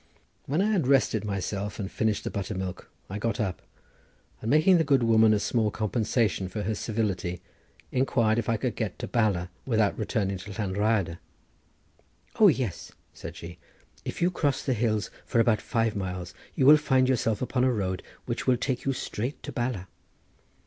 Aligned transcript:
When 0.47 0.63
I 0.63 0.71
had 0.71 0.87
rested 0.87 1.23
myself 1.23 1.77
and 1.77 1.91
finished 1.91 2.23
the 2.23 2.31
buttermilk 2.31 2.89
I 3.07 3.19
got 3.19 3.39
up, 3.39 3.61
and, 4.41 4.49
making 4.49 4.79
the 4.79 4.83
good 4.83 5.03
woman 5.03 5.31
a 5.31 5.37
small 5.39 5.69
compensation 5.69 6.47
for 6.47 6.63
her 6.63 6.73
civility, 6.73 7.39
inquired 7.91 8.39
if 8.39 8.49
I 8.49 8.57
could 8.57 8.75
get 8.75 8.97
to 8.97 9.07
Bala 9.07 9.51
without 9.63 9.95
returning 9.99 10.39
to 10.39 10.53
Llan 10.57 10.73
Rhyadr. 10.73 11.19
"O 12.39 12.47
yes," 12.47 12.93
said 13.13 13.35
she, 13.35 13.59
"if 14.03 14.23
you 14.23 14.31
cross 14.31 14.63
the 14.63 14.73
hills 14.73 15.11
for 15.23 15.39
about 15.39 15.61
five 15.61 15.95
miles 15.95 16.33
you 16.55 16.65
will 16.65 16.77
find 16.77 17.07
yourself 17.07 17.39
upon 17.39 17.63
a 17.63 17.71
road 17.71 18.01
which 18.25 18.47
will 18.47 18.57
take 18.57 18.85
you 18.85 18.93
straight 18.93 19.43
to 19.43 19.51
Bala." 19.51 19.87